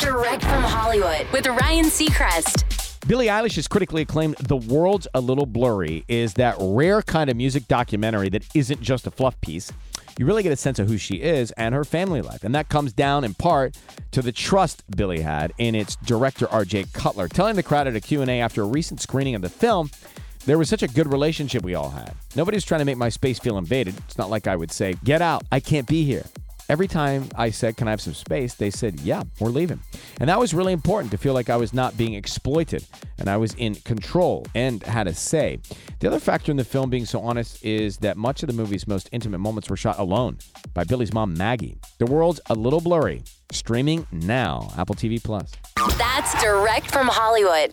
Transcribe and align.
Direct 0.00 0.42
from 0.42 0.64
Hollywood 0.64 1.26
with 1.32 1.46
Ryan 1.46 1.84
Seacrest. 1.84 3.06
Billie 3.06 3.28
Eilish's 3.28 3.68
critically 3.68 4.02
acclaimed 4.02 4.34
The 4.38 4.56
World's 4.56 5.06
a 5.14 5.20
Little 5.20 5.46
Blurry 5.46 6.04
is 6.08 6.34
that 6.34 6.56
rare 6.58 7.00
kind 7.00 7.30
of 7.30 7.36
music 7.36 7.68
documentary 7.68 8.28
that 8.30 8.44
isn't 8.56 8.82
just 8.82 9.06
a 9.06 9.12
fluff 9.12 9.40
piece. 9.40 9.70
You 10.18 10.26
really 10.26 10.42
get 10.42 10.50
a 10.50 10.56
sense 10.56 10.80
of 10.80 10.88
who 10.88 10.98
she 10.98 11.22
is 11.22 11.52
and 11.52 11.76
her 11.76 11.84
family 11.84 12.22
life. 12.22 12.42
And 12.42 12.52
that 12.56 12.68
comes 12.68 12.92
down 12.92 13.22
in 13.22 13.34
part 13.34 13.78
to 14.10 14.20
the 14.20 14.32
trust 14.32 14.82
Billie 14.96 15.20
had 15.20 15.52
in 15.58 15.76
its 15.76 15.94
director 15.94 16.46
RJ 16.46 16.92
Cutler, 16.92 17.28
telling 17.28 17.54
the 17.54 17.62
crowd 17.62 17.86
at 17.86 17.94
a 17.94 18.00
Q&A 18.00 18.40
after 18.40 18.62
a 18.62 18.66
recent 18.66 19.00
screening 19.00 19.36
of 19.36 19.42
the 19.42 19.48
film 19.48 19.90
there 20.44 20.58
was 20.58 20.68
such 20.68 20.82
a 20.82 20.88
good 20.88 21.12
relationship 21.12 21.62
we 21.62 21.74
all 21.74 21.90
had. 21.90 22.14
Nobody's 22.34 22.64
trying 22.64 22.80
to 22.80 22.84
make 22.84 22.96
my 22.96 23.10
space 23.10 23.38
feel 23.38 23.58
invaded. 23.58 23.96
It's 23.98 24.16
not 24.16 24.30
like 24.30 24.46
I 24.46 24.56
would 24.56 24.72
say, 24.72 24.94
"Get 25.04 25.20
out. 25.20 25.44
I 25.52 25.60
can't 25.60 25.86
be 25.86 26.04
here." 26.04 26.24
Every 26.68 26.86
time 26.86 27.28
I 27.34 27.48
said, 27.48 27.78
Can 27.78 27.88
I 27.88 27.92
have 27.92 28.00
some 28.00 28.12
space? 28.12 28.54
they 28.54 28.70
said, 28.70 29.00
Yeah, 29.00 29.22
we're 29.40 29.48
leaving. 29.48 29.80
And 30.20 30.28
that 30.28 30.38
was 30.38 30.52
really 30.52 30.74
important 30.74 31.10
to 31.12 31.18
feel 31.18 31.32
like 31.32 31.48
I 31.48 31.56
was 31.56 31.72
not 31.72 31.96
being 31.96 32.12
exploited 32.12 32.86
and 33.18 33.28
I 33.28 33.38
was 33.38 33.54
in 33.54 33.74
control 33.76 34.46
and 34.54 34.82
had 34.82 35.06
a 35.06 35.14
say. 35.14 35.60
The 36.00 36.08
other 36.08 36.20
factor 36.20 36.50
in 36.50 36.58
the 36.58 36.64
film 36.64 36.90
being 36.90 37.06
so 37.06 37.20
honest 37.20 37.64
is 37.64 37.96
that 37.98 38.18
much 38.18 38.42
of 38.42 38.48
the 38.48 38.52
movie's 38.52 38.86
most 38.86 39.08
intimate 39.12 39.38
moments 39.38 39.70
were 39.70 39.76
shot 39.76 39.98
alone 39.98 40.38
by 40.74 40.84
Billie's 40.84 41.12
mom, 41.14 41.32
Maggie. 41.34 41.78
The 41.96 42.06
world's 42.06 42.40
a 42.50 42.54
little 42.54 42.80
blurry. 42.80 43.22
Streaming 43.50 44.06
now, 44.12 44.70
Apple 44.76 44.94
TV 44.94 45.22
Plus. 45.22 45.50
That's 45.96 46.40
direct 46.42 46.90
from 46.90 47.08
Hollywood. 47.08 47.72